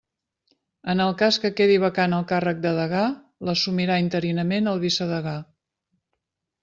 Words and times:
En 0.93 1.01
el 1.03 1.11
cas 1.19 1.37
que 1.43 1.51
quedi 1.59 1.75
vacant 1.83 2.17
el 2.19 2.25
càrrec 2.33 2.63
de 2.63 2.71
degà, 2.79 3.03
l'assumirà 3.49 4.01
interinament 4.07 4.71
el 4.73 4.83
vicedegà. 4.89 5.37